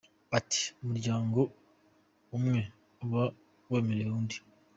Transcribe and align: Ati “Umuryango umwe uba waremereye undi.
Ati 0.37 0.61
“Umuryango 0.83 1.39
umwe 2.37 2.61
uba 3.03 3.23
waremereye 3.71 4.11
undi. 4.19 4.37